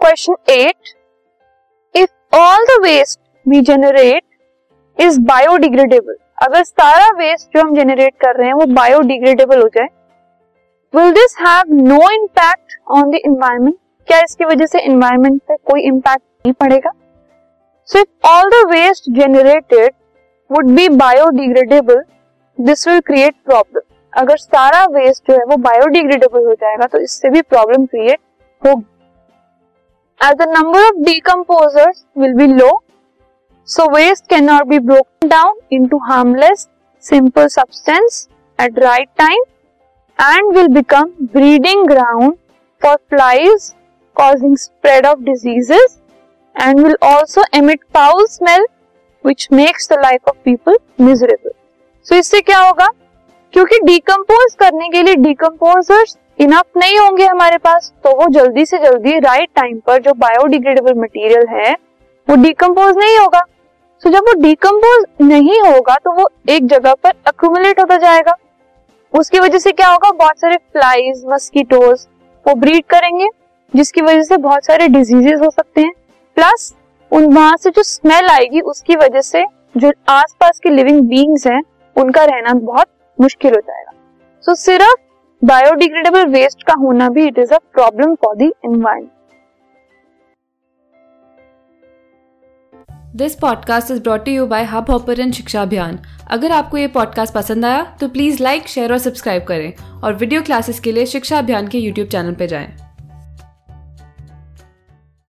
Question 0.00 0.34
at 0.48 0.88
if 1.94 2.36
all 2.36 2.64
the 2.66 2.80
waste 2.82 3.18
we 3.46 3.60
generate 3.60 4.22
is 4.96 5.18
biodegradable 5.20 6.14
अगर 6.42 6.62
सारा 6.62 7.08
waste 7.16 7.56
जो 7.56 7.62
हम 7.62 7.74
जनरेट 7.76 8.14
कर 8.20 8.36
रहे 8.36 8.46
हैं 8.46 8.54
वो 8.54 8.66
बायोडिग्रेडेबल 8.74 9.62
हो 9.62 9.68
जाए 9.76 9.88
will 10.94 11.10
this 11.12 11.36
have 11.40 11.74
no 11.82 11.98
impact 12.12 12.76
on 12.90 13.10
the 13.10 13.20
environment 13.24 13.76
क्या 14.08 14.18
इसकी 14.20 14.44
वजह 14.44 14.66
से 14.66 14.80
इन्वायरमेंट 14.82 15.40
पे 15.48 15.56
कोई 15.70 15.82
इम्पैक्ट 15.82 16.22
नहीं 16.46 16.52
पड़ेगा? 16.60 16.90
So 17.88 17.98
if 17.98 18.28
all 18.28 18.50
the 18.50 18.64
waste 18.70 19.10
generated 19.18 19.92
would 20.50 20.70
be 20.76 20.88
biodegradable 20.96 22.02
this 22.58 22.86
will 22.88 23.00
create 23.06 23.34
problem 23.46 23.80
अगर 24.12 24.36
सारा 24.38 24.84
वेस्ट 24.92 25.30
जो 25.30 25.36
है 25.38 25.44
वो 25.44 25.56
बायोडिग्रेडेबल 25.68 26.46
हो 26.46 26.54
जाएगा 26.54 26.86
तो 26.86 27.00
इससे 27.00 27.30
भी 27.30 27.42
प्रॉब्लम 27.44 27.86
क्रिएट 27.86 28.18
होगी। 28.62 28.84
As 30.20 30.36
the 30.36 30.48
number 30.48 30.86
of 30.86 31.02
decomposers 31.04 32.04
will 32.18 32.34
be 32.36 32.46
low 32.46 32.70
so 33.68 33.90
waste 33.94 34.28
can 34.30 34.44
not 34.44 34.66
be 34.68 34.78
broken 34.78 35.28
down 35.28 35.58
into 35.72 35.98
harmless 36.08 36.68
simple 37.04 37.46
substance 37.48 38.26
at 38.58 38.78
right 38.78 39.08
time 39.18 39.42
and 40.18 40.56
will 40.56 40.68
become 40.74 41.12
breeding 41.34 41.86
ground 41.88 42.34
for 42.82 42.96
flies 43.10 43.72
causing 44.16 44.56
spread 44.56 45.06
of 45.06 45.24
diseases 45.24 45.98
and 46.56 46.82
will 46.82 46.96
also 47.02 47.42
emit 47.52 47.80
foul 47.90 48.26
smell, 48.28 48.64
which 49.24 49.50
makes 49.50 49.86
the 49.86 49.96
life 49.96 50.22
of 50.26 50.42
people 50.44 50.76
miserable. 50.98 51.54
So, 52.06 52.16
इससे 52.16 52.40
क्या 52.40 52.58
होगा 52.58 52.88
क्योंकि 53.54 53.78
decompose 53.84 54.54
करने 54.54 54.88
के 54.88 55.02
लिए 55.02 55.14
decomposers 55.18 56.16
enough 56.40 56.64
नहीं 56.76 56.98
होंगे 56.98 57.24
हमारे 57.26 57.56
पास 57.58 57.92
तो 58.04 58.10
वो 58.16 58.26
जल्दी 58.32 58.64
से 58.66 58.78
जल्दी 58.78 59.18
राइट 59.18 59.48
टाइम 59.56 59.78
पर 59.86 59.98
जो 60.02 60.12
बायोडिग्रेडेबल 60.16 60.94
मटेरियल 60.94 61.46
है 61.48 61.72
वो 62.28 62.36
डिकम्पोज 62.42 62.96
नहीं 62.98 63.18
होगा। 63.18 63.40
सो 63.40 64.08
so, 64.08 64.14
जब 64.14 64.22
वो 64.22 64.32
डिकम्पोज 64.42 65.04
नहीं 65.22 65.60
होगा 65.62 65.96
तो 66.04 66.12
वो 66.12 66.28
एक 66.48 66.66
जगह 66.66 66.94
पर 66.94 67.12
अक्यूमुलेट 67.26 67.80
होता 67.80 67.96
जाएगा। 67.96 68.34
उसकी 69.14 69.40
वजह 69.40 69.58
से 69.58 69.72
क्या 69.72 69.88
होगा? 69.88 70.10
बहुत 70.10 70.40
सारे 70.40 70.56
फ्लाइज 70.56 71.22
मस्कीटोज 71.26 72.06
वो 72.46 72.54
ब्रीड 72.54 72.84
करेंगे 72.84 73.28
जिसकी 73.72 74.00
वजह 74.00 74.22
से 74.22 74.36
बहुत 74.38 74.64
सारे 74.64 74.88
डिजीजेस 74.88 75.40
हो 75.40 75.50
सकते 75.50 75.80
हैं। 75.80 75.92
प्लस 76.36 76.72
उन 77.12 77.32
वहाँ 77.34 77.56
से 77.56 77.70
जो 77.70 77.82
स्मेल 77.82 78.28
आएगी 78.28 78.60
उसकी 78.62 78.96
वजह 78.96 79.20
से 79.22 79.44
जो 79.76 79.92
आसपास 80.08 80.60
के 80.62 80.70
लिविंग 80.70 81.00
बींग्स 81.02 81.46
हैं 81.46 81.62
उनका 81.96 82.24
रहना 82.24 82.54
बहुत 82.54 82.86
मुश्किल 83.18 83.54
हो 83.54 83.60
जाएगा। 83.60 83.92
सो 84.44 84.52
so, 84.52 84.58
सिर्फ़ 84.58 84.94
बायोडिग्रेडेबल 85.44 86.24
वेस्ट 86.24 86.62
का 86.62 86.74
होना 86.74 87.08
भी 87.08 87.26
it 87.26 87.38
is 87.38 87.52
a 87.54 87.58
problem 87.72 88.14
for 88.14 88.36
the 88.36 88.42
environment 88.42 89.10
this 93.16 93.34
podcast 93.34 93.90
is 93.90 94.02
brought 94.02 94.28
you 94.28 94.46
by 94.46 94.64
Hubhopper 94.90 95.30
Shiksha 95.30 95.62
Abhiyan 95.62 95.98
अगर 96.30 96.52
आपको 96.52 96.76
ये 96.76 96.86
पॉडकास्ट 96.88 97.34
पसंद 97.34 97.64
आया 97.64 97.96
तो 98.00 98.08
प्लीज़ 98.08 98.42
लाइक 98.42 98.68
शेयर 98.68 98.92
और 98.92 98.98
सब्सक्राइब 98.98 99.44
करें 99.44 99.72
और 100.02 100.14
वीडियो 100.14 100.42
क्लासेस 100.42 100.80
के 100.80 100.92
लिए 100.92 101.06
शिक्षा 101.06 101.38
अभियान 101.38 101.68
के 101.68 101.78
यूट्यूब 101.78 102.08
चैनल 102.08 102.34
पर 102.34 102.46
जाएँ। 102.46 102.89